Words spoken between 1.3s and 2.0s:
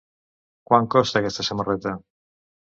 samarreta?